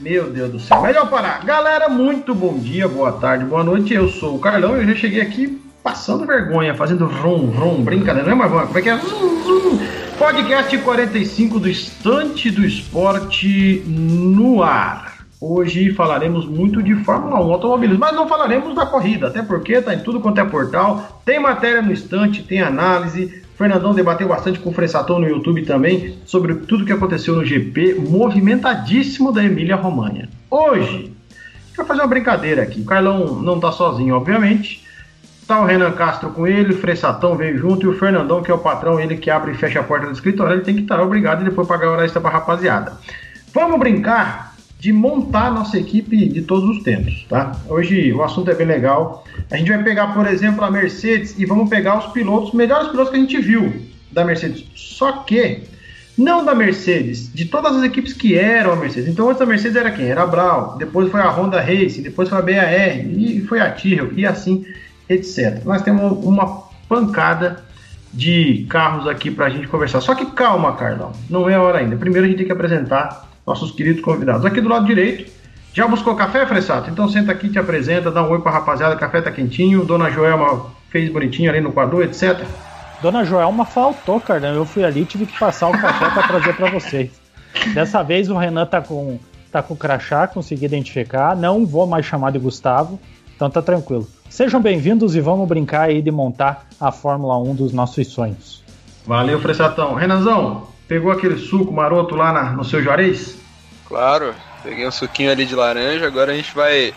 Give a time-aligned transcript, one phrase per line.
[0.00, 0.80] Meu Deus do céu.
[0.82, 1.44] Melhor parar.
[1.44, 3.94] Galera, muito bom dia, boa tarde, boa noite.
[3.94, 8.34] Eu sou o Carlão e eu já cheguei aqui passando vergonha, fazendo rum, rum, brincadeira,
[8.34, 8.98] não é mais Como é que é?
[10.18, 15.18] Podcast 45 do Estante do Esporte no ar.
[15.40, 19.94] Hoje falaremos muito de Fórmula 1 automobilismo, mas não falaremos da corrida, até porque tá
[19.94, 21.22] em tudo quanto é portal.
[21.24, 23.42] Tem matéria no estante, tem análise.
[23.58, 27.96] Fernandão debateu bastante com o Fressatão no YouTube também sobre tudo que aconteceu no GP
[27.96, 30.28] movimentadíssimo da Emília Romagna.
[30.48, 31.12] Hoje,
[31.76, 32.82] vou fazer uma brincadeira aqui.
[32.82, 34.86] O Carlão não tá sozinho, obviamente.
[35.44, 38.54] Tá o Renan Castro com ele, o Fressatão veio junto e o Fernandão, que é
[38.54, 41.00] o patrão, ele que abre e fecha a porta do escritório, ele tem que estar
[41.00, 42.92] obrigado e depois pagar hora extra pra rapaziada.
[43.52, 44.47] Vamos brincar
[44.78, 47.56] de montar nossa equipe de todos os tempos, tá?
[47.68, 49.24] Hoje o assunto é bem legal.
[49.50, 52.88] A gente vai pegar, por exemplo, a Mercedes e vamos pegar os pilotos, os melhores
[52.88, 53.72] pilotos que a gente viu
[54.12, 54.64] da Mercedes.
[54.76, 55.64] Só que
[56.16, 59.08] não da Mercedes, de todas as equipes que eram a Mercedes.
[59.08, 60.06] Então antes da Mercedes era quem?
[60.06, 63.70] Era a Brown, depois foi a Honda Racing, depois foi a BAR e foi a
[63.70, 64.64] Tyrrell e assim,
[65.08, 65.64] etc.
[65.64, 67.64] Nós temos uma pancada
[68.12, 70.00] de carros aqui para a gente conversar.
[70.00, 71.96] Só que calma, Carlão, não é hora ainda.
[71.96, 74.44] Primeiro a gente tem que apresentar nossos queridos convidados.
[74.44, 75.30] Aqui do lado direito,
[75.72, 76.90] já buscou café, Fressato?
[76.90, 80.66] Então senta aqui, te apresenta, dá um oi pra rapaziada, café tá quentinho, Dona Joelma
[80.90, 82.44] fez bonitinho ali no quadro, etc.
[83.00, 84.48] Dona Joelma faltou, cara.
[84.48, 87.10] Eu fui ali tive que passar o café para trazer para vocês.
[87.72, 89.18] Dessa vez o Renan tá com,
[89.50, 91.34] tá com crachá, consegui identificar.
[91.34, 93.00] Não vou mais chamar de Gustavo,
[93.34, 94.06] então tá tranquilo.
[94.28, 98.62] Sejam bem-vindos e vamos brincar aí de montar a Fórmula 1 dos nossos sonhos.
[99.06, 99.94] Valeu, Fressatão.
[99.94, 103.36] Renanzão, pegou aquele suco maroto lá na, no seu Juarez?
[103.86, 106.06] Claro, peguei um suquinho ali de laranja.
[106.06, 106.94] Agora a gente vai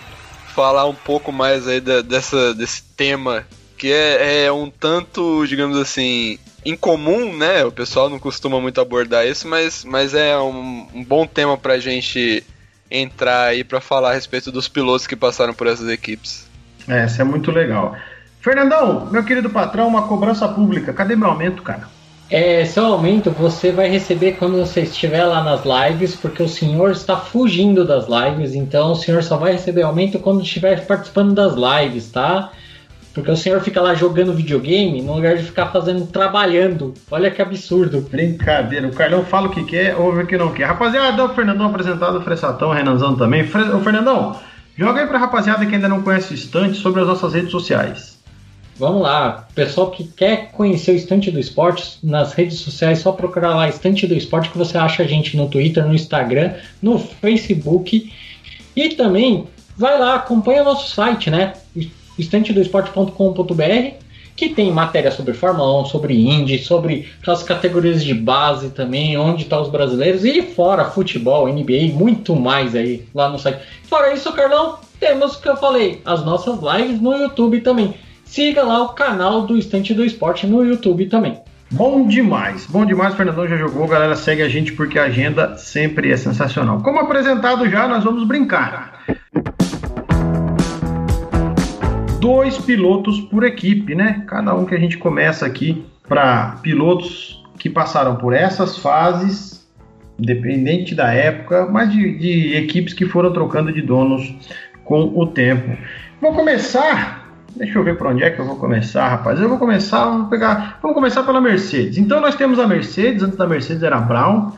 [0.48, 3.46] falar um pouco mais aí da, dessa, desse tema
[3.78, 7.66] que é, é, um tanto, digamos assim, incomum, né?
[7.66, 11.80] O pessoal não costuma muito abordar isso, mas, mas é um, um bom tema pra
[11.80, 12.44] gente
[12.92, 16.48] entrar aí para falar a respeito dos pilotos que passaram por essas equipes.
[16.88, 17.96] É, isso é muito legal.
[18.40, 20.94] Fernandão, meu querido patrão, uma cobrança pública.
[20.94, 21.88] Cadê meu aumento, cara?
[22.32, 26.92] É, seu aumento você vai receber quando você estiver lá nas lives, porque o senhor
[26.92, 31.56] está fugindo das lives, então o senhor só vai receber aumento quando estiver participando das
[31.56, 32.54] lives, tá?
[33.14, 36.94] Porque o senhor fica lá jogando videogame no lugar de ficar fazendo, trabalhando.
[37.12, 38.00] Olha que absurdo.
[38.10, 40.68] Brincadeira, o Carlão fala o que quer, ouve o que não quer.
[40.68, 43.44] Rapaziada, o Fernandão apresentado, o Fressatão, o Renanzão também.
[43.44, 43.64] Fre...
[43.64, 44.40] Ô Fernandão,
[44.78, 48.21] joga aí pra rapaziada que ainda não conhece o Estante sobre as nossas redes sociais.
[48.82, 53.54] Vamos lá, pessoal que quer conhecer o Estante do Esporte nas redes sociais, só procurar
[53.54, 58.12] lá Estante do Esporte que você acha a gente no Twitter, no Instagram, no Facebook
[58.76, 59.46] e também
[59.78, 61.54] vai lá, acompanha o nosso site, né?
[62.18, 63.94] estantedoesporte.com.br
[64.36, 69.44] que tem matéria sobre Fórmula 1, sobre Indy, sobre aquelas categorias de base também, onde
[69.44, 73.62] estão tá os brasileiros e fora futebol, NBA, muito mais aí lá no site.
[73.84, 77.94] Fora isso, Carlão, temos o que eu falei, as nossas lives no YouTube também
[78.32, 81.42] siga lá o canal do Estante do Esporte no YouTube também.
[81.70, 86.10] Bom demais, bom demais, Fernandão já jogou, galera segue a gente porque a agenda sempre
[86.10, 86.82] é sensacional.
[86.82, 89.04] Como apresentado já, nós vamos brincar.
[92.22, 94.24] Dois pilotos por equipe, né?
[94.28, 99.70] Cada um que a gente começa aqui para pilotos que passaram por essas fases,
[100.18, 104.34] independente da época, mas de, de equipes que foram trocando de donos
[104.86, 105.78] com o tempo.
[106.22, 107.21] Vou começar
[107.56, 109.40] Deixa eu ver por onde é que eu vou começar, rapaz.
[109.40, 110.80] Eu vou começar, vamos pegar.
[110.82, 111.98] Vamos começar pela Mercedes.
[111.98, 114.52] Então nós temos a Mercedes, antes da Mercedes era a Brown,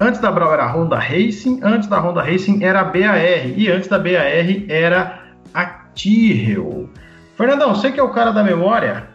[0.00, 3.18] antes da Brown era a Honda Racing, antes da Honda Racing era a BAR
[3.56, 4.26] e antes da BAR
[4.68, 5.20] era
[5.52, 5.64] a
[5.94, 6.88] Tyrrell.
[7.36, 9.08] Fernandão, você que é o cara da memória,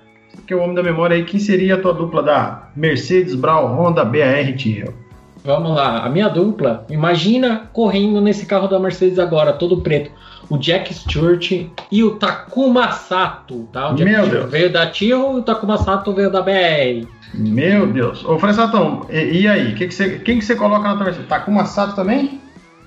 [0.45, 3.75] que é o homem da memória aí, quem seria a tua dupla da Mercedes, Brown,
[3.75, 5.00] Honda, BAR e Tyrrell?
[5.43, 10.11] Vamos lá, a minha dupla, imagina correndo nesse carro da Mercedes agora, todo preto
[10.51, 11.49] o Jack Stewart
[11.89, 13.89] e o Takuma Sato, tá?
[13.89, 14.51] O Jack Meu Deus.
[14.51, 17.07] veio da Tiro e o Takuma Sato veio da BR.
[17.33, 18.25] Meu Deus.
[18.25, 19.73] Ô, Fressatão, e, e aí?
[19.73, 22.41] Que que você, quem que você coloca na tua Takuma Sato também?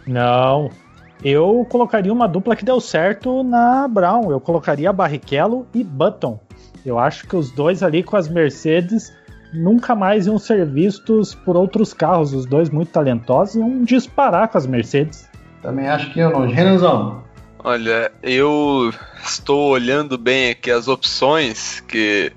[0.06, 0.70] Não.
[1.24, 4.30] Eu colocaria uma dupla que deu certo na Brown.
[4.30, 6.38] Eu colocaria Barrichello e Button.
[6.84, 9.10] Eu acho que os dois ali com as Mercedes
[9.54, 12.32] nunca mais iam ser vistos por outros carros.
[12.32, 15.28] Os dois muito talentosos iam disparar com as Mercedes.
[15.62, 16.46] Também acho que eu não.
[16.46, 17.22] Renanzão.
[17.58, 18.92] Olha, eu
[19.24, 22.30] estou olhando bem aqui as opções que,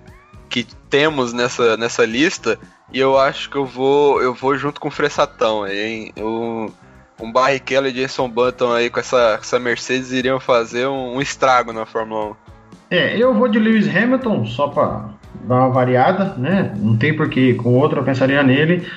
[0.48, 2.58] que temos nessa, nessa lista
[2.94, 6.14] e eu acho que eu vou eu vou junto com o Fressatão, hein?
[6.16, 6.72] Eu,
[7.20, 11.74] um Barrichello e Jason Button aí com essa, essa Mercedes iriam fazer um, um, estrago
[11.74, 12.36] na Fórmula 1.
[12.92, 15.10] É, eu vou de Lewis Hamilton só para
[15.46, 16.74] dar uma variada, né?
[16.78, 18.88] Não tem porquê, com outro eu pensaria nele.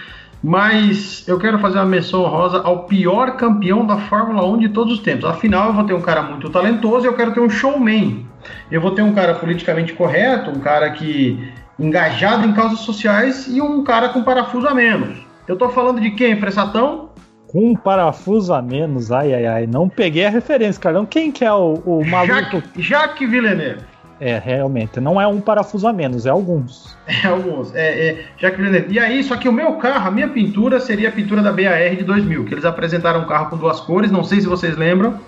[0.43, 4.95] Mas eu quero fazer uma menção rosa ao pior campeão da Fórmula 1 de todos
[4.95, 5.29] os tempos.
[5.29, 8.27] Afinal, eu vou ter um cara muito talentoso e eu quero ter um showman.
[8.71, 13.61] Eu vou ter um cara politicamente correto, um cara que engajado em causas sociais e
[13.61, 15.19] um cara com parafuso a menos.
[15.47, 17.11] Eu tô falando de quem, Fressatão?
[17.49, 19.67] Com um parafuso a menos, ai ai ai.
[19.67, 21.05] Não peguei a referência, Carlão.
[21.05, 22.33] Quem que é o, o maluco?
[22.33, 23.81] Jacques, Jacques Villeneuve.
[24.21, 25.01] É, realmente.
[25.01, 26.97] Não é um parafuso a menos, é alguns.
[27.07, 27.75] É, alguns.
[27.75, 28.95] É, é, Jacques Villeneuve.
[28.95, 31.97] E aí, só que o meu carro, a minha pintura seria a pintura da BAR
[31.97, 35.19] de 2000, que eles apresentaram um carro com duas cores, não sei se vocês lembram.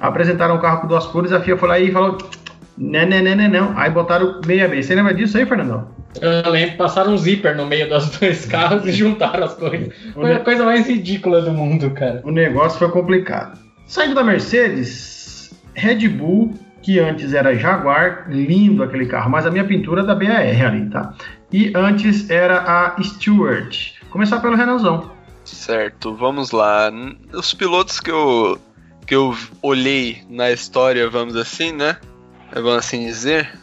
[0.00, 2.18] Apresentaram um carro com duas cores, a FIA foi lá e falou:
[2.76, 3.78] não, não, não, não, não.
[3.78, 4.82] Aí botaram meia meia.
[4.82, 5.88] Você lembra disso aí, Fernandão?
[6.20, 9.94] Eu lembro, passaram um zíper no meio dos dois carros e juntaram as coisas.
[10.14, 12.20] Foi a coisa mais ridícula do mundo, cara.
[12.24, 13.58] O negócio foi complicado.
[13.86, 16.54] Saindo da Mercedes, Red Bull,
[16.90, 20.90] que antes era Jaguar, lindo aquele carro, mas a minha pintura é da BAR ali,
[20.90, 21.14] tá?
[21.52, 23.92] E antes era a Stewart.
[24.10, 25.12] Começar pelo Renanzão.
[25.44, 26.90] Certo, vamos lá.
[27.32, 28.60] Os pilotos que eu,
[29.06, 31.96] que eu olhei na história, vamos assim, né?
[32.52, 33.56] Vamos assim dizer,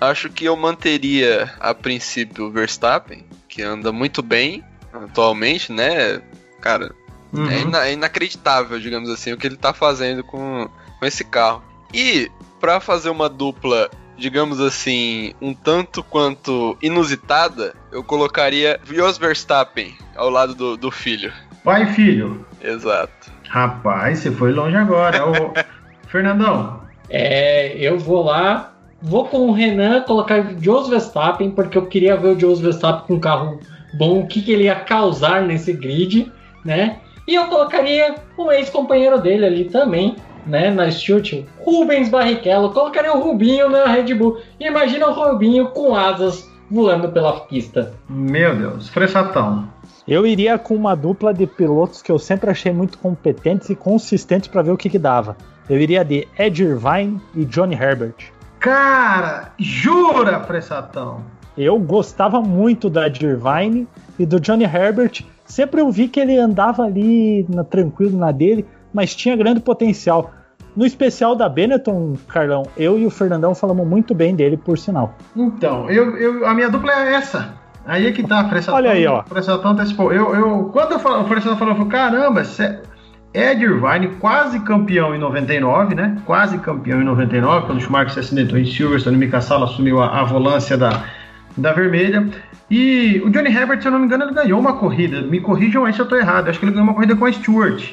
[0.00, 6.22] acho que eu manteria a princípio o Verstappen, que anda muito bem atualmente, né?
[6.62, 6.94] Cara,
[7.30, 7.46] uhum.
[7.50, 10.66] é, ina é, inacreditável, digamos assim, o que ele tá fazendo com,
[10.98, 11.62] com esse carro.
[11.92, 12.30] E
[12.64, 20.30] para fazer uma dupla, digamos assim, um tanto quanto inusitada, eu colocaria Jos Verstappen ao
[20.30, 21.30] lado do, do filho.
[21.62, 22.46] Pai e filho.
[22.62, 23.30] Exato.
[23.50, 25.28] Rapaz, você foi longe agora.
[25.28, 25.52] o...
[26.08, 26.80] Fernandão.
[27.10, 28.70] É, eu vou lá
[29.02, 33.06] Vou com o Renan colocar o Jos Verstappen, porque eu queria ver o Jos Verstappen
[33.06, 33.60] com um carro
[33.92, 36.32] bom, o que, que ele ia causar nesse grid,
[36.64, 37.00] né?
[37.28, 42.72] E eu colocaria um ex-companheiro dele ali também, né, na Stuart, Rubens Barrichello.
[42.72, 44.38] Colocaria o Rubinho na Red Bull.
[44.58, 47.92] E imagina o Rubinho com asas voando pela pista.
[48.08, 49.68] Meu Deus, fressatão.
[50.06, 54.48] Eu iria com uma dupla de pilotos que eu sempre achei muito competentes e consistentes
[54.48, 55.36] para ver o que, que dava.
[55.68, 58.32] Eu iria de Ed Irvine e Johnny Herbert.
[58.60, 61.22] Cara, jura, Fressatão?
[61.56, 63.86] Eu gostava muito da Irvine
[64.18, 65.24] e do Johnny Herbert.
[65.46, 70.32] Sempre eu vi que ele andava ali na, tranquilo na dele, mas tinha grande potencial.
[70.76, 75.14] No especial da Benetton, Carlão, eu e o Fernandão falamos muito bem dele, por sinal.
[75.36, 77.54] Então, eu, eu a minha dupla é essa.
[77.86, 78.76] Aí é que tá, Fressatão.
[78.76, 79.22] Olha aí, ó.
[79.24, 80.12] Fressatão antecipou.
[80.12, 82.42] Eu, eu, quando eu falo, o Fressatão falou, eu falei, caramba,
[83.34, 86.16] Ed Irvine, quase campeão em 99, né?
[86.24, 90.00] Quase campeão em 99, quando o Schumacher se acidentou em Silverstone e Mika Sala assumiu
[90.00, 91.04] a, a volância da,
[91.56, 92.28] da vermelha.
[92.70, 95.20] E o Johnny Herbert, se eu não me engano, ele ganhou uma corrida.
[95.20, 96.48] Me corrijam aí se eu estou errado.
[96.48, 97.92] Acho que ele ganhou uma corrida com a Stewart.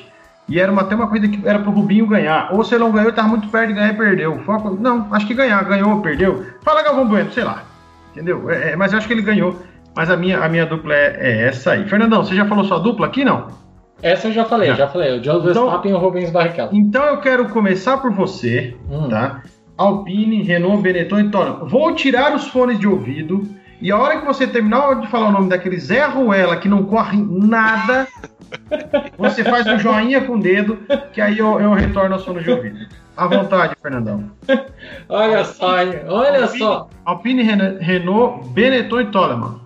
[0.51, 2.49] E era uma, até uma corrida que era pro Rubinho ganhar.
[2.51, 4.37] Ou se ele não ganhou, estava muito perto de ganhar e perdeu.
[4.39, 6.45] Foco, não, acho que ganhar, ganhou ou perdeu.
[6.61, 7.63] Fala Galvão Bueno, sei lá.
[8.11, 8.51] Entendeu?
[8.51, 9.57] É, é, mas eu acho que ele ganhou.
[9.95, 11.87] Mas a minha, a minha dupla é, é essa aí.
[11.87, 13.47] Fernandão, você já falou sua dupla aqui, não?
[14.01, 15.17] Essa eu já falei, já, já falei.
[15.17, 16.71] O John então, Verstappen e o Rubens Barrichello.
[16.73, 19.07] Então eu quero começar por você, hum.
[19.07, 19.43] tá?
[19.77, 21.65] Alpine, Renault, Benetton e Toro.
[21.65, 23.47] Vou tirar os fones de ouvido
[23.81, 26.83] e a hora que você terminar de falar o nome daquele Zé Ruela que não
[26.83, 28.05] corre nada,
[29.17, 30.79] você faz um joinha com o dedo,
[31.13, 32.87] que aí eu, eu retorno aos fones de ouvido.
[33.15, 34.31] À vontade, Fernandão.
[35.09, 36.01] olha só, hein?
[36.07, 36.89] Olha Alpine, só.
[37.05, 37.43] Alpine,
[37.79, 39.59] Renault, Benetton e Toleman.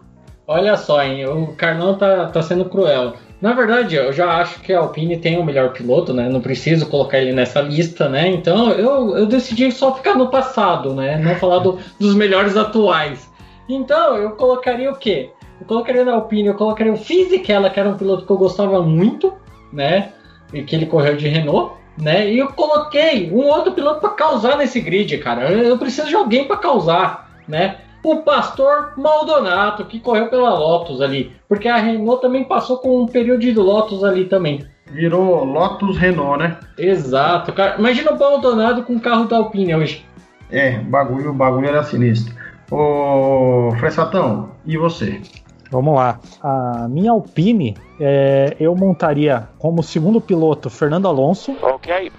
[0.48, 1.26] Olha só, hein?
[1.28, 3.14] O Carlão tá, tá sendo cruel.
[3.42, 6.30] Na verdade, eu já acho que a Alpine tem o melhor piloto, né?
[6.30, 8.28] Não preciso colocar ele nessa lista, né?
[8.28, 11.18] Então eu, eu decidi só ficar no passado, né?
[11.18, 13.30] Não falar do, dos melhores atuais.
[13.68, 15.32] Então eu colocaria o quê?
[15.60, 18.82] Eu colocaria na Alpine, eu colocaria o Fisichella, que era um piloto que eu gostava
[18.82, 19.34] muito,
[19.72, 20.12] né?
[20.54, 22.32] E que ele correu de Renault, né?
[22.32, 25.52] E eu coloquei um outro piloto para causar nesse grid, cara.
[25.52, 27.78] Eu, eu preciso de alguém para causar, né?
[28.06, 31.32] o Pastor Maldonato, que correu pela Lotus ali.
[31.50, 34.64] Porque a Renault também passou com um período de Lotus ali também.
[34.92, 36.58] Virou Lotus Renault, né?
[36.78, 37.78] Exato, cara.
[37.80, 40.06] Imagina o Maldonado com o carro da Alpine hoje.
[40.52, 42.34] É, bagulho, bagulho era sinistro.
[42.70, 45.20] Ô, Fressatão, e você?
[45.76, 46.22] Vamos lá.
[46.42, 51.54] A minha Alpine, é, eu montaria como segundo piloto Fernando Alonso.
[51.62, 52.14] Ok.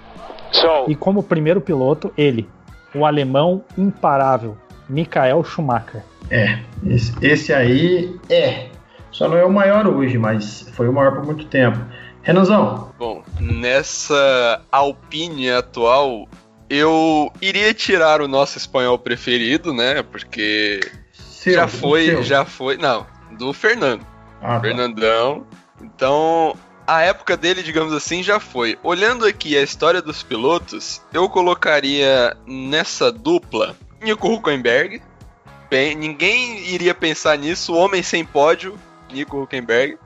[0.52, 0.84] So...
[0.88, 2.46] E como primeiro piloto, ele,
[2.94, 4.58] o alemão imparável,
[4.90, 6.02] Michael Schumacher.
[6.30, 8.66] É, esse, esse, aí é.
[9.10, 11.78] Só não é o maior hoje, mas foi o maior por muito tempo.
[12.22, 12.92] Renanzão.
[12.98, 16.28] Bom, nessa Alpine atual,
[16.68, 20.02] eu iria tirar o nosso espanhol preferido, né?
[20.02, 20.80] Porque
[21.14, 22.22] seu, já foi, seu.
[22.22, 22.76] já foi.
[22.76, 24.06] Não, do Fernando.
[24.40, 24.60] Ah, tá.
[24.60, 25.46] Fernandão.
[25.80, 26.56] Então,
[26.86, 28.78] a época dele, digamos assim, já foi.
[28.82, 35.02] Olhando aqui a história dos pilotos, eu colocaria nessa dupla Nico Huckenberg.
[35.68, 37.74] Bem, ninguém iria pensar nisso.
[37.74, 38.78] Homem sem pódio,
[39.12, 39.98] Nico Huckenberg.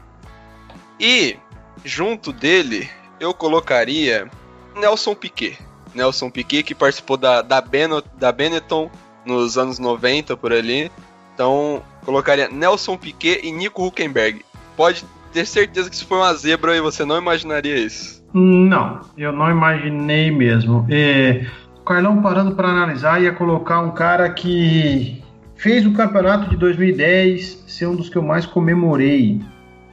[0.99, 1.37] E
[1.85, 4.31] junto dele eu colocaria
[4.75, 5.59] Nelson Piquet.
[5.95, 8.91] Nelson Piquet que participou da, da, Beno, da Benetton
[9.25, 10.91] nos anos 90 por ali.
[11.35, 14.45] Então colocaria Nelson Piquet e Nico Huckenberg.
[14.77, 18.21] Pode ter certeza que isso foi uma zebra e você não imaginaria isso.
[18.35, 20.85] Não, eu não imaginei mesmo.
[20.91, 21.47] É,
[21.79, 25.23] o Carlão parando para analisar ia colocar um cara que
[25.55, 29.41] fez o campeonato de 2010 ser um dos que eu mais comemorei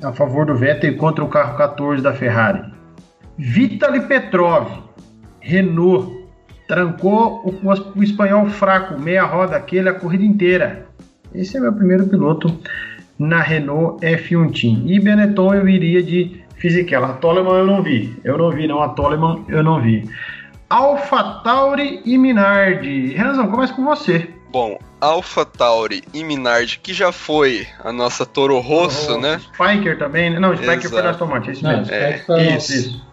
[0.03, 2.63] a favor do Vettel contra o carro 14 da Ferrari.
[3.37, 4.67] Vitaly Petrov,
[5.39, 6.25] Renault,
[6.67, 10.86] trancou o, o, o espanhol fraco, meia roda aquele, a corrida inteira.
[11.33, 12.57] Esse é meu primeiro piloto
[13.17, 14.83] na Renault F1 Team.
[14.85, 17.09] E Benetton eu iria de Fisichella.
[17.09, 18.15] A Toleman eu não vi.
[18.23, 18.81] Eu não vi, não.
[18.81, 20.09] A Toleman eu não vi.
[20.69, 23.13] Alpha Tauri e Minardi.
[23.13, 24.29] Renanzão, começa com você.
[24.51, 29.39] Bom, Alpha Tauri e Minardi, que já foi a nossa Toro Rosso, oh, né?
[29.53, 30.39] Spiker também, né?
[30.39, 30.89] Não, Spiker Exato.
[30.89, 31.93] foi da Aston Martin, é isso não, mesmo.
[31.93, 33.07] É, isso, isso.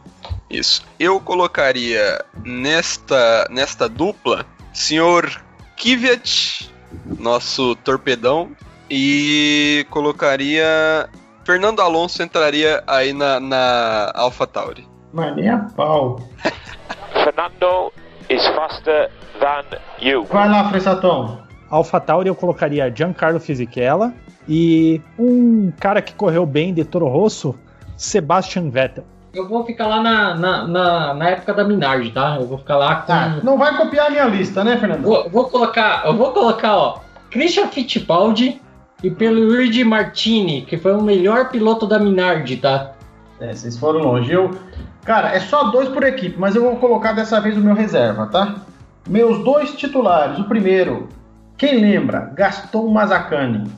[0.49, 0.87] Isso.
[0.99, 5.29] Eu colocaria nesta, nesta dupla, senhor
[5.77, 6.73] Kvyat,
[7.19, 8.51] nosso torpedão,
[8.91, 11.09] e colocaria.
[11.45, 14.89] Fernando Alonso entraria aí na, na AlphaTauri.
[15.13, 16.19] Mas nem a pau.
[17.23, 17.93] Fernando
[18.31, 20.25] is faster than you.
[20.25, 21.45] Vai lá, Fressatão.
[21.71, 24.15] AlphaTauri eu colocaria Giancarlo Fisichella
[24.49, 27.55] e um cara que correu bem de Toro Rosso,
[27.97, 29.05] Sebastian Vettel.
[29.35, 32.37] Eu vou ficar lá na, na, na, na, época da Minardi, tá?
[32.41, 33.13] Eu vou ficar lá com.
[33.13, 35.03] Ah, não vai copiar a minha lista, né, Fernando?
[35.03, 37.01] Vou, vou colocar, eu vou colocar, ó,
[37.31, 38.61] Christian Fittipaldi,
[39.03, 42.93] e pelo Luigi Martini, que foi o melhor piloto da Minardi, tá?
[43.39, 44.33] É, vocês foram longe.
[44.33, 44.51] Eu,
[45.05, 48.27] cara, é só dois por equipe, mas eu vou colocar dessa vez o meu reserva,
[48.27, 48.55] tá?
[49.07, 50.39] Meus dois titulares.
[50.39, 51.09] O primeiro,
[51.59, 52.33] quem lembra?
[52.35, 53.71] Gaston Mazacani.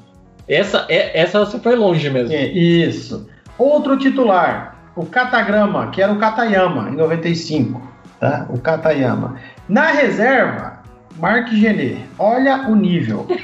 [0.46, 2.32] Essa, é, essa você foi longe mesmo.
[2.32, 3.28] É, isso.
[3.58, 7.80] Outro titular, o Katagrama, que era o Katayama, em 95.
[8.18, 8.46] Tá?
[8.48, 9.36] O Katayama.
[9.68, 10.80] Na reserva,
[11.18, 13.26] Mark Genet, olha o nível.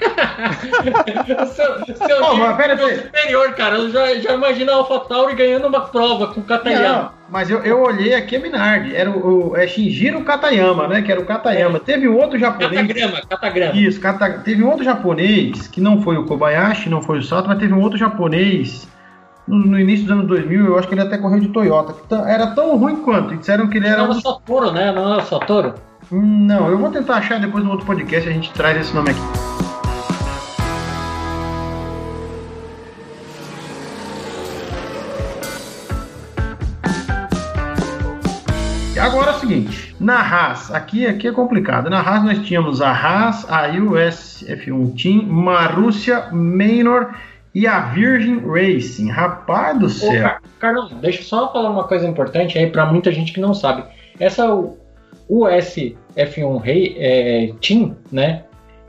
[1.54, 3.76] seu seu oh, mas pera é superior, cara.
[3.76, 6.88] Eu já, já imagino a AlphaTauri ganhando uma prova com o Katayama.
[6.88, 8.97] Não, mas eu, eu olhei aqui a Minardi.
[8.97, 11.02] Era o, o é Shinjiro Katayama, né?
[11.02, 11.76] Que era o Katayama.
[11.76, 11.80] É.
[11.80, 12.87] Teve um outro japonês.
[12.87, 13.75] Katagrama, Katagrama.
[13.75, 14.00] Isso,
[14.44, 17.75] teve um outro japonês, que não foi o Kobayashi, não foi o Sato, mas teve
[17.75, 18.87] um outro japonês
[19.46, 22.49] no, início dos anos 2000, eu acho que ele até correu de Toyota, que era
[22.49, 23.34] tão ruim quanto.
[23.34, 23.99] E disseram que ele era.
[23.99, 24.92] Não era Satoru, né?
[24.92, 25.75] Não era o Satoru?
[26.11, 29.52] Não, eu vou tentar achar depois no outro podcast a gente traz esse nome aqui.
[39.00, 41.90] Agora é o seguinte, na Haas, aqui, aqui é complicado.
[41.90, 47.12] Na Haas nós tínhamos a Haas, a US F1 Team, Marúcia, Manor
[47.54, 49.11] e a Virgin Racing.
[49.11, 50.26] Rapaz do céu.
[50.26, 53.54] Ô, Carlão, deixa eu só falar uma coisa importante aí para muita gente que não
[53.54, 53.85] sabe.
[54.18, 54.47] Essa
[55.28, 55.76] US
[56.16, 58.44] F1 Rei, é, Team, né?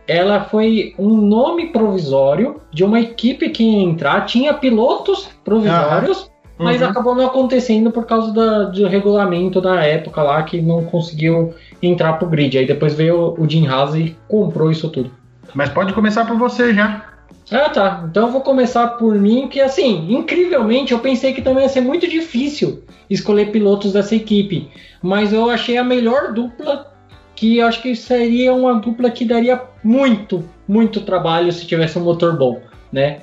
[0.07, 6.23] Ela foi um nome provisório de uma equipe que ia entrar, tinha pilotos provisórios,
[6.59, 6.65] uhum.
[6.65, 11.53] mas acabou não acontecendo por causa da, do regulamento da época lá que não conseguiu
[11.81, 12.57] entrar pro grid.
[12.57, 15.09] Aí depois veio o Jim Haas e comprou isso tudo.
[15.53, 17.12] Mas pode começar por você já.
[17.51, 18.05] Ah, tá.
[18.09, 21.81] Então eu vou começar por mim, que assim, incrivelmente eu pensei que também ia ser
[21.81, 24.69] muito difícil escolher pilotos dessa equipe.
[25.01, 26.93] Mas eu achei a melhor dupla
[27.35, 32.03] que eu acho que seria uma dupla que daria muito, muito trabalho se tivesse um
[32.03, 33.21] motor bom, né?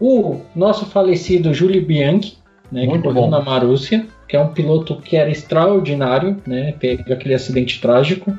[0.00, 2.36] O nosso falecido Júlio Bianchi,
[2.70, 6.74] né, que correu na Marúcia, que é um piloto que era extraordinário, né?
[6.78, 8.36] Teve aquele acidente trágico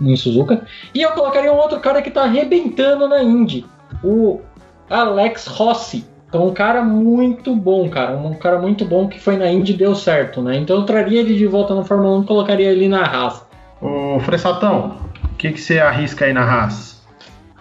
[0.00, 0.66] em Suzuka.
[0.92, 3.64] E eu colocaria um outro cara que está arrebentando na Indy,
[4.02, 4.40] o
[4.88, 6.04] Alex Rossi.
[6.28, 8.16] Então, um cara muito bom, cara.
[8.16, 10.56] Um cara muito bom que foi na Indy e deu certo, né?
[10.56, 13.42] Então eu traria ele de volta no Fórmula 1 e colocaria ele na Haas.
[13.80, 16.96] Ô, Fressatão, o que, que você arrisca aí na Haas?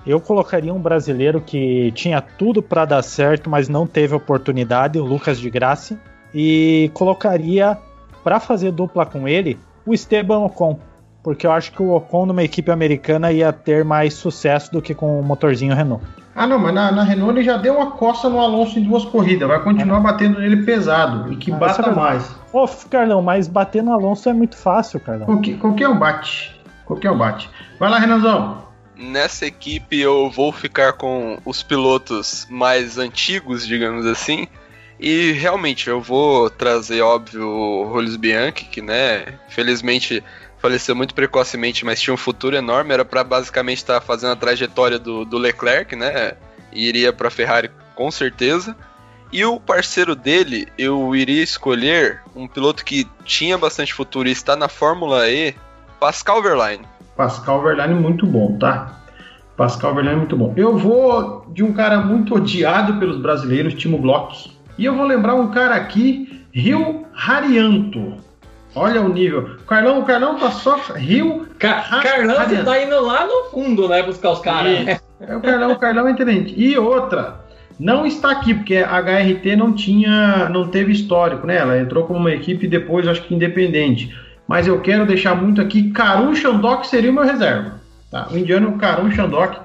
[0.06, 5.04] Eu colocaria um brasileiro que tinha tudo para dar certo, mas não teve oportunidade, o
[5.04, 6.00] Lucas de Graça,
[6.34, 7.78] e colocaria
[8.24, 10.80] para fazer dupla com ele o Esteban Ocon,
[11.24, 14.94] porque eu acho que o Ocon numa equipe americana ia ter mais sucesso do que
[14.94, 16.04] com o motorzinho Renault.
[16.36, 19.06] Ah, não, mas na, na Renault ele já deu uma coça no Alonso em duas
[19.06, 19.48] corridas.
[19.48, 22.36] Vai continuar batendo nele pesado e que ah, bata mais.
[22.52, 25.26] Ô, Carlão, mas bater no Alonso é muito fácil, Carlão.
[25.26, 26.54] Qualquer, qualquer um bate.
[26.86, 27.50] Qualquer um bate.
[27.80, 28.66] Vai lá, Renanzão.
[28.98, 34.46] Nessa equipe eu vou ficar com os pilotos mais antigos, digamos assim.
[35.00, 40.24] E realmente eu vou trazer, óbvio, o Rolis Bianchi, que, né, felizmente
[40.66, 44.36] faleceu muito precocemente, mas tinha um futuro enorme, era para basicamente estar tá fazendo a
[44.36, 46.34] trajetória do, do Leclerc, né?
[46.74, 48.76] E iria para Ferrari com certeza.
[49.32, 54.56] E o parceiro dele, eu iria escolher um piloto que tinha bastante futuro e está
[54.56, 55.54] na Fórmula E,
[56.00, 56.84] Pascal Verlaine.
[57.16, 59.02] Pascal Verlaine muito bom, tá?
[59.56, 60.52] Pascal Verlaine muito bom.
[60.58, 64.52] Eu vou de um cara muito odiado pelos brasileiros, Timo Glock.
[64.80, 68.16] E eu vou lembrar um cara aqui, Rio Harianto.
[68.76, 69.52] Olha o nível.
[69.62, 71.48] O Carlão, o Carlão tá só Rio.
[71.58, 74.04] Ca Carlão, você tá indo lá no fundo, né?
[74.04, 74.84] Buscar os caras.
[74.84, 75.00] né?
[75.22, 76.54] É o Carlão, o Carlão é excelente.
[76.58, 77.40] E outra,
[77.80, 81.58] não está aqui, porque a HRT não tinha, não teve histórico, né?
[81.58, 84.14] Ela entrou como uma equipe depois, acho que independente.
[84.48, 87.80] Mas eu quero deixar muito aqui, Karun Shandok seria o meu reserva.
[88.12, 88.28] Tá?
[88.32, 89.58] O indiano Karun Shandok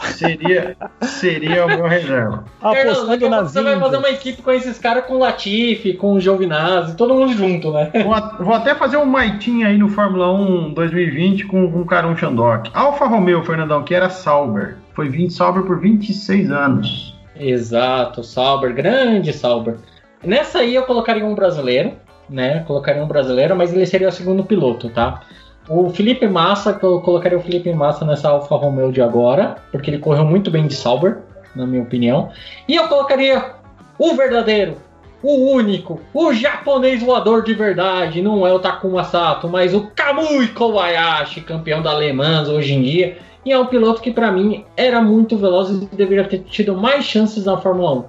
[0.00, 2.44] seria, seria o meu reserva.
[2.60, 5.18] Apostando daqui a pouco nas você vai fazer uma equipe com esses caras com o
[5.18, 7.90] Latifi, com o Giovinazzi, todo mundo junto, né?
[8.02, 11.86] Vou, a- vou até fazer um maitinho aí no Fórmula 1 2020 com, com o
[11.86, 12.70] Karun Shandok.
[12.74, 14.76] Alfa Romeo, Fernandão, que era Sauber.
[14.94, 17.14] Foi 20 Sauber por 26 anos.
[17.38, 19.76] Exato, Sauber, grande Sauber.
[20.24, 21.92] Nessa aí eu colocaria um brasileiro,
[22.28, 22.60] né?
[22.66, 25.20] Colocaria um brasileiro, mas ele seria o segundo piloto, tá?
[25.68, 29.90] O Felipe Massa, que eu colocaria o Felipe Massa nessa Alfa Romeo de agora, porque
[29.90, 31.18] ele correu muito bem de Sauber,
[31.54, 32.30] na minha opinião.
[32.68, 33.52] E eu colocaria
[33.98, 34.76] o verdadeiro,
[35.22, 40.48] o único, o japonês voador de verdade, não é o Takuma Sato, mas o Kamui
[40.48, 43.18] Kobayashi, campeão da Alemãs hoje em dia.
[43.44, 47.04] E é um piloto que pra mim era muito veloz e deveria ter tido mais
[47.04, 48.08] chances na Fórmula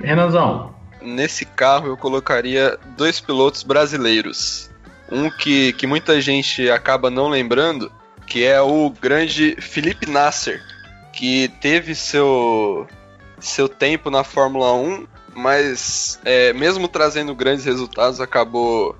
[0.00, 0.04] 1.
[0.04, 0.70] Renanzão,
[1.02, 4.69] Nesse carro eu colocaria dois pilotos brasileiros.
[5.10, 7.90] Um que, que muita gente acaba não lembrando,
[8.26, 10.62] que é o grande Felipe Nasser,
[11.12, 12.86] que teve seu,
[13.38, 18.96] seu tempo na Fórmula 1, mas é, mesmo trazendo grandes resultados, acabou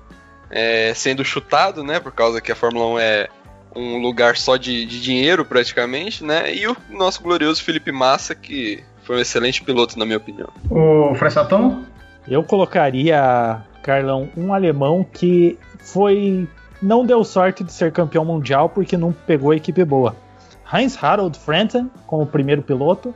[0.49, 1.99] é, sendo chutado, né?
[1.99, 3.29] Por causa que a Fórmula 1 é
[3.75, 6.53] um lugar só de, de dinheiro, praticamente, né?
[6.53, 10.49] E o nosso glorioso Felipe Massa, que foi um excelente piloto, na minha opinião.
[10.69, 11.85] o Fressatão?
[12.27, 16.47] Eu colocaria, Carlão, um alemão que foi.
[16.81, 20.15] não deu sorte de ser campeão mundial porque não pegou equipe boa.
[20.73, 23.13] Heinz Harald Frentzen como primeiro piloto.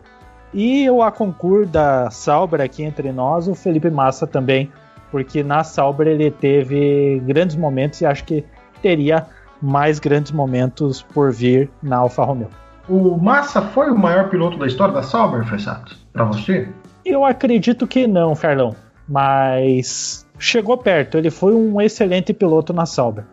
[0.53, 4.71] E o a concurso da Sauber aqui entre nós, o Felipe Massa também,
[5.11, 8.45] porque na Sauber ele teve grandes momentos e acho que
[8.81, 9.25] teria
[9.61, 12.49] mais grandes momentos por vir na Alfa Romeo.
[12.87, 15.97] O Massa foi o maior piloto da história da Sauber, Fressato?
[16.13, 16.69] Pra você?
[17.03, 18.75] Eu acredito que não, Carlão,
[19.07, 21.17] mas chegou perto.
[21.17, 23.23] Ele foi um excelente piloto na Sauber.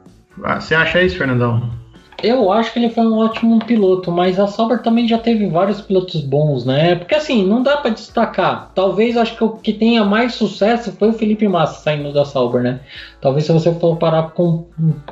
[0.43, 1.83] Ah, você acha isso, Fernandão?
[2.23, 5.81] Eu acho que ele foi um ótimo piloto, mas a Sauber também já teve vários
[5.81, 6.95] pilotos bons, né?
[6.95, 8.71] Porque assim, não dá pra destacar.
[8.77, 12.63] Talvez acho que o que tenha mais sucesso foi o Felipe Massa saindo da Sauber,
[12.63, 12.79] né?
[13.21, 14.67] Talvez se você for parar com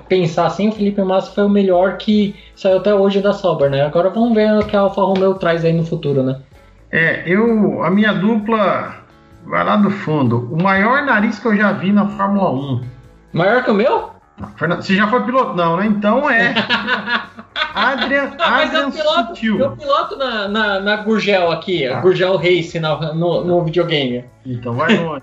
[0.08, 3.82] pensar assim, o Felipe Massa foi o melhor que saiu até hoje da Sauber, né?
[3.82, 6.38] Agora vamos ver o que a Alfa Romeo traz aí no futuro, né?
[6.92, 7.82] É, eu.
[7.82, 8.99] A minha dupla
[9.46, 10.48] vai lá do fundo.
[10.52, 12.80] O maior nariz que eu já vi na Fórmula 1.
[13.32, 14.10] Maior que o meu?
[14.56, 15.54] Fernando, você já foi piloto?
[15.54, 15.86] Não, né?
[15.86, 16.54] Então é.
[17.74, 19.58] Adrian, Ah, mas Adrian eu piloto, Sutil.
[19.58, 22.00] eu piloto na, na, na Gurgel aqui, a Ah.
[22.00, 24.24] Gurgel Race na- no, no videogame.
[24.46, 25.22] Então vai longe.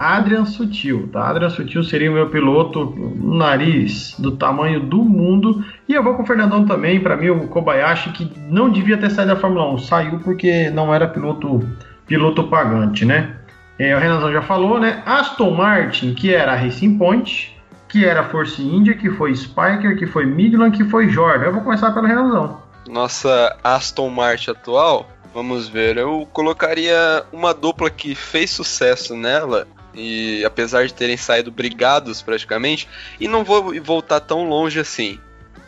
[0.00, 1.28] Adrian Sutil, tá?
[1.28, 5.64] Adrian Sutil seria o meu piloto, um nariz do tamanho do mundo.
[5.88, 9.10] E eu vou com o Fernandão também, para mim o Kobayashi que não devia ter
[9.10, 11.60] saído da Fórmula 1, saiu porque não era piloto
[12.04, 13.36] piloto pagante, né?
[13.78, 15.02] É, o Renanzão já falou, né?
[15.04, 17.56] Aston Martin, que era a Racing Point,
[17.88, 21.46] que era a Force India, que foi Spiker, que foi Midland, que foi Jordan.
[21.46, 22.60] Eu vou começar pelo Renanzão.
[22.88, 29.66] Nossa Aston Martin atual, vamos ver, eu colocaria uma dupla que fez sucesso nela.
[29.92, 32.86] E apesar de terem saído brigados praticamente,
[33.18, 35.18] e não vou voltar tão longe assim.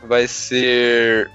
[0.06, 1.30] Vai ser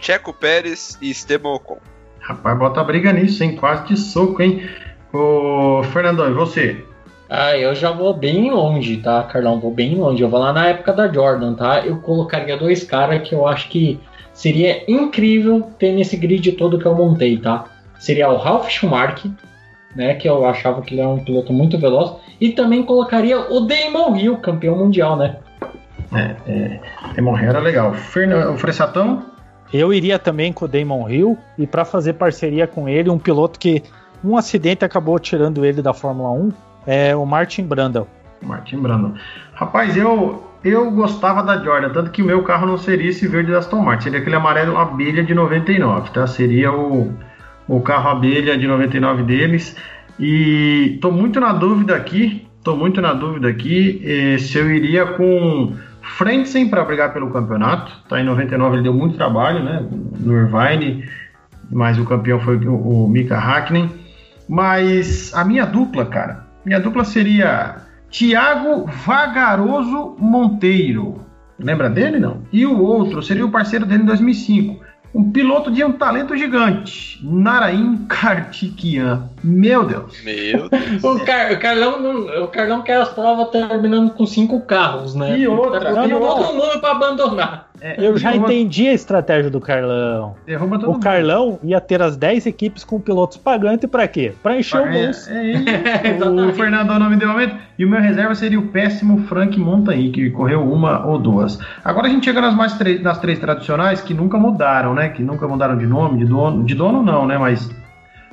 [0.00, 1.78] Checo Pérez e Esteban Ocon.
[2.20, 3.56] Rapaz, bota briga nisso, hein?
[3.56, 4.68] Quase de soco, hein?
[5.12, 6.84] Ô, Fernandão, e você?
[7.28, 9.60] Ah, eu já vou bem longe, tá, Carlão?
[9.60, 10.22] Vou bem longe.
[10.22, 11.80] Eu vou lá na época da Jordan, tá?
[11.84, 14.00] Eu colocaria dois caras que eu acho que
[14.32, 17.66] seria incrível ter nesse grid todo que eu montei, tá?
[17.98, 19.30] Seria o Ralf Schumacher,
[19.94, 20.14] né?
[20.14, 22.12] Que eu achava que ele era um piloto muito veloz.
[22.40, 25.36] E também colocaria o Damon Hill, campeão mundial, né?
[26.14, 26.80] É, é,
[27.14, 27.92] Demon Hill era legal.
[27.92, 29.22] Fernan, o Fressatão?
[29.72, 33.58] Eu iria também com o Damon Hill e para fazer parceria com ele, um piloto
[33.58, 33.82] que
[34.24, 36.52] um acidente acabou tirando ele da Fórmula 1
[36.86, 38.06] é o Martin Brundle.
[38.42, 39.14] Martin Brandon.
[39.54, 43.52] Rapaz, eu eu gostava da Jordan, tanto que o meu carro não seria esse verde
[43.52, 46.26] da Aston Martin, seria aquele amarelo abelha de 99, tá?
[46.26, 47.14] Seria o,
[47.68, 49.76] o carro abelha de 99 deles.
[50.18, 55.06] E tô muito na dúvida aqui, tô muito na dúvida aqui eh, se eu iria
[55.06, 57.92] com Frentzen para brigar pelo campeonato.
[58.08, 58.20] Tá?
[58.20, 59.86] Em 99 ele deu muito trabalho, né?
[60.18, 61.08] No Irvine,
[61.70, 64.07] mas o campeão foi o, o Mika Hakkinen.
[64.48, 67.76] Mas a minha dupla, cara, minha dupla seria
[68.10, 71.26] Tiago Vagaroso Monteiro.
[71.58, 72.42] Lembra dele, não?
[72.52, 74.86] E o outro seria o parceiro dele em 2005.
[75.14, 79.28] Um piloto de um talento gigante, Narain Kartikian.
[79.42, 80.22] Meu Deus.
[80.22, 81.02] Meu Deus.
[81.02, 85.38] O, Car- o Carlão, não- o Carlão quer as provas terminando com cinco carros, né?
[85.38, 86.44] E outra, Tá e outra.
[86.44, 87.67] todo mundo pra abandonar.
[87.80, 90.34] É, Eu já derruba- entendi a estratégia do Carlão.
[90.46, 91.02] Derruba todo O mundo.
[91.02, 94.32] Carlão ia ter as 10 equipes com pilotos pagantes pra quê?
[94.42, 95.30] Pra encher o É, bolso.
[95.30, 95.64] é isso.
[96.48, 96.52] o.
[96.54, 97.56] Fernando não me deu momento.
[97.78, 101.58] E o meu reserva seria o péssimo Frank Montanhi, que correu uma ou duas.
[101.84, 105.10] Agora a gente chega nas, mais três- nas três tradicionais que nunca mudaram, né?
[105.10, 106.64] Que nunca mudaram de nome, de dono.
[106.64, 107.38] De dono não, né?
[107.38, 107.70] Mas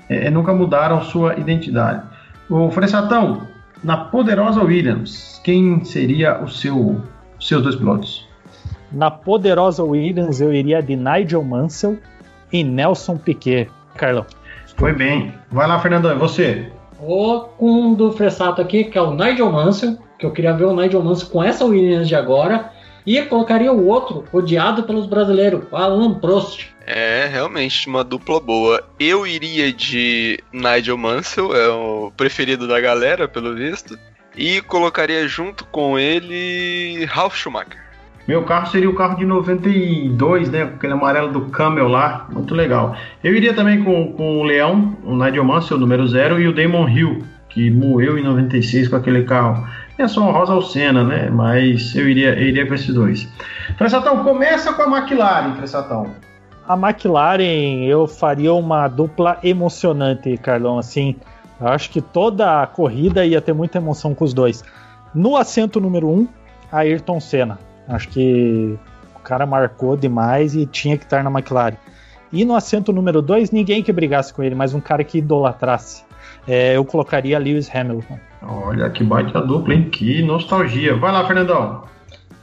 [0.10, 2.02] é, nunca mudaram sua identidade.
[2.50, 3.42] O Fressatão,
[3.84, 7.02] na poderosa Williams, quem seria o seu,
[7.40, 8.25] os seus dois pilotos?
[8.92, 11.98] Na poderosa Williams eu iria de Nigel Mansell
[12.52, 13.70] e Nelson Piquet.
[13.96, 14.26] Carlão.
[14.78, 15.34] Foi bem.
[15.52, 16.72] Vai lá, Fernandão, e você?
[17.00, 20.66] Vou com um do Fressato aqui, que é o Nigel Mansell, que eu queria ver
[20.66, 22.72] o Nigel Mansell com essa Williams de agora.
[23.06, 26.68] E colocaria o outro, odiado pelos brasileiros, o Alan Prost.
[26.88, 28.84] É, realmente, uma dupla boa.
[29.00, 33.98] Eu iria de Nigel Mansell, é o preferido da galera, pelo visto.
[34.36, 37.85] E colocaria junto com ele Ralf Schumacher.
[38.28, 40.64] Meu carro seria o carro de 92, né?
[40.64, 42.26] Aquele amarelo do Camel lá.
[42.32, 42.96] Muito legal.
[43.24, 46.90] Eu iria também com, com o Leão, o Nigel Mansell, número 0, e o Damon
[46.90, 49.68] Hill, que moeu em 96 com aquele carro.
[49.98, 51.30] É só uma rosa ao Senna, né?
[51.30, 53.30] Mas eu iria, eu iria com esses dois.
[53.78, 56.08] Fressatão, começa com a McLaren, Fressatão.
[56.68, 60.80] A McLaren eu faria uma dupla emocionante, Carlão.
[60.80, 61.16] Assim,
[61.62, 64.64] eu acho que toda a corrida ia ter muita emoção com os dois.
[65.14, 66.28] No assento número 1, um,
[66.72, 67.60] Ayrton Senna.
[67.88, 68.78] Acho que
[69.16, 71.78] o cara marcou demais e tinha que estar na McLaren.
[72.32, 76.04] E no assento número 2, ninguém que brigasse com ele, mas um cara que idolatrasse.
[76.48, 78.20] É, eu colocaria Lewis Hamilton.
[78.42, 79.90] Olha que baita dupla, hein?
[79.90, 80.96] Que nostalgia.
[80.96, 81.84] Vai lá, Fernandão.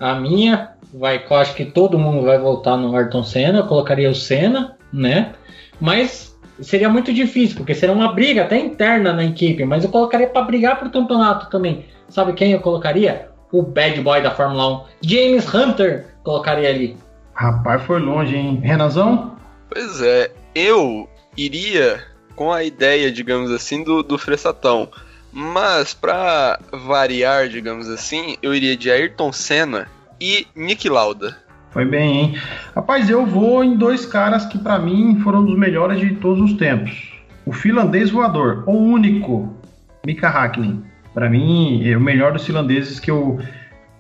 [0.01, 4.11] A minha, vai, eu acho que todo mundo vai voltar no Ayrton Senna, eu colocaria
[4.11, 5.33] o Senna, né?
[5.81, 10.29] Mas seria muito difícil, porque seria uma briga até interna na equipe, mas eu colocaria
[10.29, 11.85] para brigar pro campeonato também.
[12.09, 13.29] Sabe quem eu colocaria?
[13.53, 16.97] O bad boy da Fórmula 1, James Hunter, colocaria ali.
[17.35, 18.61] Rapaz, foi longe, hein?
[18.63, 19.37] Renazão?
[19.69, 22.03] Pois é, eu iria
[22.35, 24.89] com a ideia, digamos assim, do, do Fressatão.
[25.31, 29.89] Mas, pra variar, digamos assim, eu iria de Ayrton Senna
[30.21, 31.37] e Nick Lauda.
[31.71, 32.39] Foi bem, hein?
[32.75, 36.59] Rapaz, eu vou em dois caras que para mim foram dos melhores de todos os
[36.59, 37.13] tempos.
[37.47, 39.57] O finlandês voador, o único,
[40.05, 40.85] Mika Hakkinen.
[41.15, 43.41] Para mim, é o melhor dos finlandeses que eu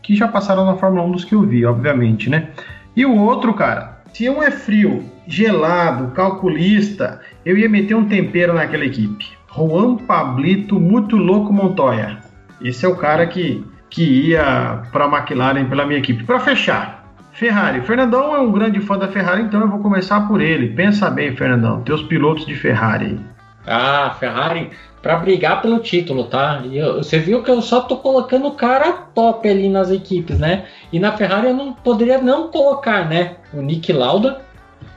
[0.02, 2.48] que já passaram na Fórmula 1 dos que eu vi, obviamente, né?
[2.96, 8.52] E o outro, cara, se um é frio, gelado, calculista, eu ia meter um tempero
[8.52, 9.30] naquela equipe.
[9.54, 12.18] Juan Pablito, muito louco Montoya.
[12.60, 16.24] Esse é o cara que, que ia para a McLaren pela minha equipe.
[16.24, 17.80] Para fechar, Ferrari.
[17.82, 20.74] Fernandão é um grande fã da Ferrari, então eu vou começar por ele.
[20.74, 23.18] Pensa bem, Fernandão, teus pilotos de Ferrari.
[23.66, 24.70] Ah, Ferrari,
[25.02, 26.62] para brigar pelo título, tá?
[26.64, 30.38] E eu- você viu que eu só tô colocando o cara top ali nas equipes,
[30.38, 30.66] né?
[30.92, 33.36] E na Ferrari eu não poderia não colocar, né?
[33.52, 34.40] O Nick Lauda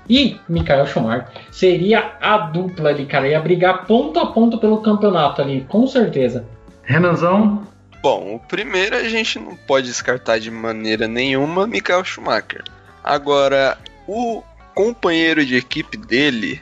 [0.08, 1.26] e Michael Schumacher.
[1.52, 3.28] Seria a dupla ali, cara.
[3.28, 6.46] Ia brigar ponto a ponto pelo campeonato ali, com certeza.
[6.84, 7.64] Renanzão,
[8.04, 12.64] Bom, o primeiro a gente não pode descartar de maneira nenhuma Michael Schumacher.
[13.04, 14.44] Agora, o
[14.76, 16.62] companheiro de equipe dele,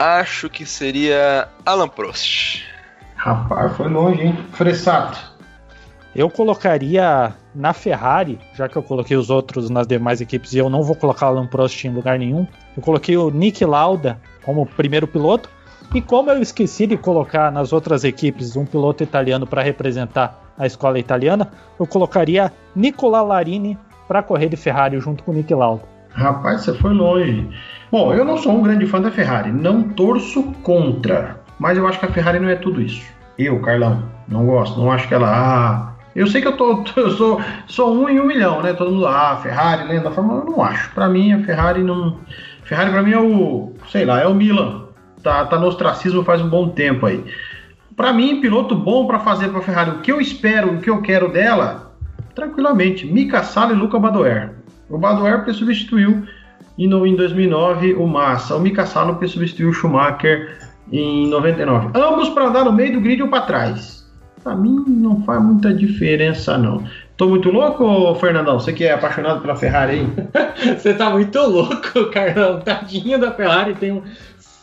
[0.00, 2.64] acho que seria Alan Prost.
[3.16, 4.38] rapaz, foi longe, hein?
[4.52, 5.30] Fressato.
[6.16, 10.70] Eu colocaria na Ferrari, já que eu coloquei os outros nas demais equipes e eu
[10.70, 14.66] não vou colocar o Alan Prost em lugar nenhum, eu coloquei o Nick Lauda como
[14.66, 15.50] primeiro piloto.
[15.94, 20.66] E como eu esqueci de colocar nas outras equipes um piloto italiano para representar a
[20.66, 25.82] escola italiana, eu colocaria Nicola Larini para correr de Ferrari junto com o Nick Lauda.
[26.10, 27.48] Rapaz, você foi longe.
[27.90, 31.98] Bom, eu não sou um grande fã da Ferrari, não torço contra, mas eu acho
[31.98, 33.02] que a Ferrari não é tudo isso.
[33.36, 35.28] Eu, Carlão, não gosto, não acho que ela.
[35.28, 38.74] Ah, eu sei que eu, tô, eu sou, sou um em um milhão, né?
[38.74, 40.90] Todo mundo, ah, Ferrari, lenda da Fórmula 1, eu não acho.
[40.92, 42.18] Pra mim, a Ferrari não.
[42.62, 43.72] Ferrari pra mim é o.
[43.88, 44.84] sei lá, é o Milan.
[45.20, 47.24] Tá, tá no ostracismo faz um bom tempo aí.
[47.96, 51.02] Pra mim, piloto bom pra fazer pra Ferrari o que eu espero, o que eu
[51.02, 51.92] quero dela,
[52.36, 53.04] tranquilamente.
[53.04, 54.52] Mika Sala e Luca Badoer.
[54.88, 56.24] O Badoer substituiu
[56.80, 58.56] e no, em 2009 o Massa.
[58.56, 60.56] O Mika Sala porque substituiu o Schumacher
[60.90, 61.90] em 99.
[61.94, 64.10] Ambos para andar no meio do grid ou para trás.
[64.42, 66.82] Pra mim não faz muita diferença não.
[67.18, 68.58] Tô muito louco, Fernandão?
[68.58, 70.08] Você que é apaixonado pela Ferrari aí?
[70.74, 72.60] Você tá muito louco, Carlão.
[72.60, 73.74] Tadinho da Ferrari.
[73.74, 74.02] Tem um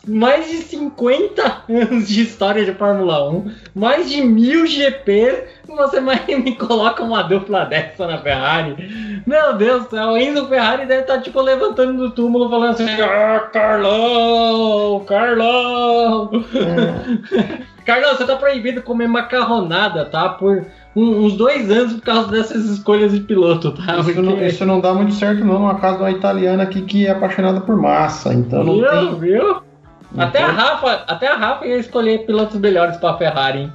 [0.08, 6.56] mais de 50 anos de história de Fórmula 1, mais de mil GP, você me
[6.56, 9.22] coloca uma dupla dessa na Ferrari.
[9.26, 13.00] Meu Deus do céu, ainda o Ferrari deve estar tipo levantando do túmulo falando assim:
[13.00, 16.30] Ah, Carlão, Carlão.
[16.54, 17.68] É.
[17.88, 20.28] Carlão, você tá proibido comer macarronada, tá?
[20.28, 23.98] Por um, uns dois anos por causa dessas escolhas de piloto, tá?
[24.00, 27.06] Isso, não, isso não dá muito certo, não, numa casa de uma italiana aqui que
[27.06, 28.34] é apaixonada por massa.
[28.34, 29.20] Então não viu, tem.
[29.20, 29.67] Viu?
[30.16, 33.72] Até a, Rafa, até a Rafa ia escolher pilotos melhores pra Ferrari, hein?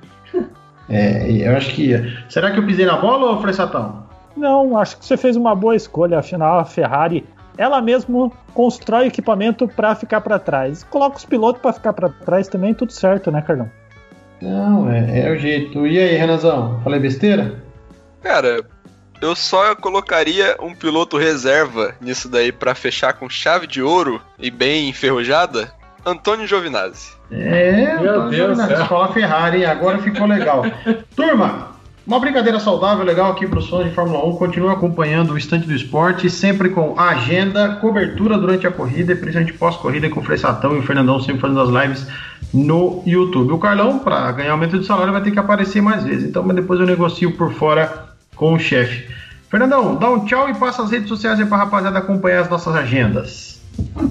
[0.90, 2.24] É, eu acho que ia.
[2.28, 4.04] Será que eu pisei na bola ou Fressatão?
[4.36, 6.20] Não, acho que você fez uma boa escolha.
[6.20, 7.26] Afinal, a Ferrari,
[7.58, 10.84] ela mesmo constrói equipamento para ficar para trás.
[10.84, 13.70] Coloca os pilotos para ficar para trás também, tudo certo, né, Carlão?
[14.42, 15.86] Não, é, é o jeito.
[15.88, 16.82] E aí, Renazão?
[16.84, 17.64] Falei besteira?
[18.22, 18.62] Cara,
[19.22, 24.52] eu só colocaria um piloto reserva nisso daí para fechar com chave de ouro e
[24.52, 25.72] bem enferrujada.
[26.06, 27.14] Antônio Giovinazzi.
[27.32, 29.66] É, Meu Antônio Deus Giovinazzi, escola Ferrari, hein?
[29.66, 30.64] agora ficou legal.
[31.16, 31.74] Turma,
[32.06, 34.36] uma brincadeira saudável, legal aqui para os fãs de Fórmula 1.
[34.36, 39.54] Continua acompanhando o Estante do Esporte, sempre com agenda, cobertura durante a corrida, e principalmente
[39.54, 42.08] pós-corrida, com o Fressatão e o Fernandão sempre fazendo as lives
[42.54, 43.54] no YouTube.
[43.54, 46.30] O Carlão, para ganhar aumento de salário, vai ter que aparecer mais vezes.
[46.30, 49.08] Então, mas depois eu negocio por fora com o chefe.
[49.50, 52.50] Fernandão, dá um tchau e passa as redes sociais aí para a rapaziada acompanhar as
[52.50, 53.62] nossas agendas.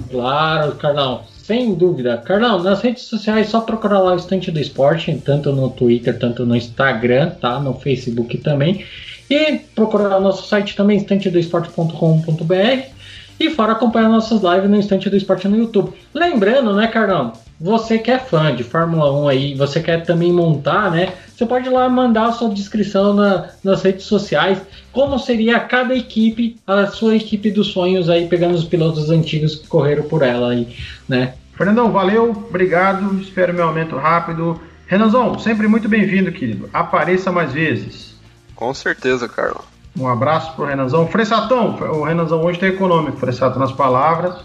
[0.09, 2.17] Claro, Carlão, sem dúvida.
[2.17, 6.45] Carlão, nas redes sociais, só procurar lá o Estante do Esporte, tanto no Twitter, tanto
[6.45, 7.59] no Instagram, tá?
[7.59, 8.85] No Facebook também.
[9.29, 13.02] E procurar o nosso site também, estantedoesporte.com.br.
[13.39, 15.93] E fora acompanhar nossas lives no Instante do Esporte no YouTube.
[16.13, 17.33] Lembrando, né, Carlão?
[17.59, 21.13] Você que é fã de Fórmula 1 aí, você quer também montar, né?
[21.35, 24.59] Você pode ir lá mandar a sua descrição na- nas redes sociais,
[24.91, 29.67] como seria cada equipe, a sua equipe dos sonhos aí, pegando os pilotos antigos que
[29.67, 30.75] correram por ela aí,
[31.07, 31.33] né?
[31.55, 34.59] Fernandão, valeu, obrigado, espero meu aumento rápido.
[34.87, 36.69] Renanzão, sempre muito bem-vindo, querido.
[36.73, 38.15] Apareça mais vezes.
[38.55, 39.72] Com certeza, Carlão.
[39.97, 41.07] Um abraço pro Renanzão.
[41.07, 44.35] Fressatão, o Renanzão hoje tá econômico, Fressato nas palavras.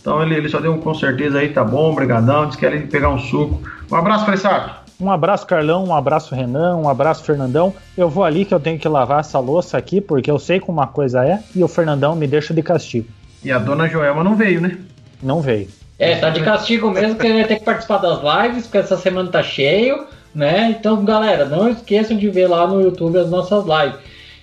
[0.00, 2.46] Então ele, ele só deu um com certeza aí, tá bom, brigadão.
[2.46, 3.60] Diz que ele pegar um suco.
[3.90, 4.80] Um abraço, Fressato.
[5.00, 7.72] Um abraço, Carlão, um abraço, Renan, um abraço, Fernandão.
[7.96, 10.78] Eu vou ali que eu tenho que lavar essa louça aqui, porque eu sei como
[10.78, 13.08] uma coisa é, e o Fernandão me deixa de castigo.
[13.42, 14.76] E a dona Joelma não veio, né?
[15.22, 15.68] Não veio.
[15.98, 18.96] É, tá de castigo mesmo, que ele vai ter que participar das lives, porque essa
[18.98, 20.74] semana tá cheio, né?
[20.78, 23.98] Então, galera, não esqueçam de ver lá no YouTube as nossas lives.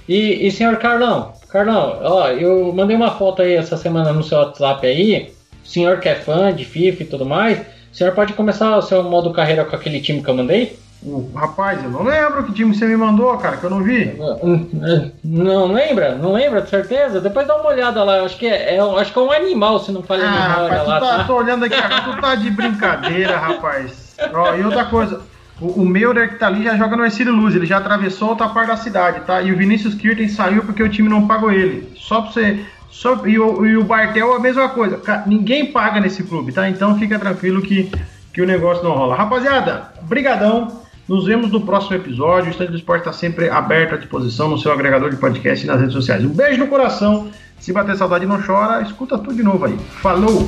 [0.07, 4.37] E, e senhor Carlão, Carlão, ó, eu mandei uma foto aí essa semana no seu
[4.37, 5.33] WhatsApp aí.
[5.63, 7.59] O senhor que é fã de FIFA e tudo mais,
[7.91, 10.77] o senhor pode começar o seu modo carreira com aquele time que eu mandei?
[11.35, 14.15] Rapaz, eu não lembro que time você me mandou, cara, que eu não vi.
[15.23, 16.15] Não lembra?
[16.15, 17.21] Não lembra, de certeza?
[17.21, 18.17] Depois dá uma olhada lá.
[18.17, 20.31] Eu Acho que é, é um- acho que é um animal, se não falha Ah,
[20.31, 21.23] memória rapaz, lá, tá, tá?
[21.25, 24.15] tô olhando aqui, tu tá de brincadeira, rapaz.
[24.33, 25.21] Ó, e outra coisa,
[25.59, 28.49] o, o Meurer que tá ali já joga no Ercílio Luz, ele já atravessou outra
[28.49, 29.41] parte da cidade, tá?
[29.41, 31.91] E o Vinícius Kirten saiu porque o time não pagou ele.
[31.95, 32.65] Só pra você.
[32.89, 34.99] Só, e, o, e o Bartel a mesma coisa.
[35.25, 36.69] Ninguém paga nesse clube, tá?
[36.69, 37.91] Então fica tranquilo que,
[38.33, 39.15] que o negócio não rola.
[39.15, 40.81] Rapaziada, brigadão.
[41.07, 42.49] Nos vemos no próximo episódio.
[42.49, 45.67] O Estande do Esporte está sempre aberto à disposição no seu agregador de podcast e
[45.67, 46.23] nas redes sociais.
[46.23, 47.29] Um beijo no coração.
[47.59, 49.77] Se bater saudade não chora, escuta tudo de novo aí.
[50.01, 50.47] Falou!